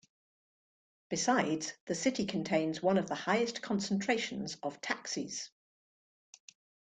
Besides, 1.09 1.73
the 1.85 1.93
city 1.93 2.25
contains 2.25 2.81
one 2.81 2.97
of 2.97 3.07
the 3.07 3.13
highest 3.13 3.61
concentrations 3.61 4.57
of 4.63 4.81
taxis. 4.81 5.51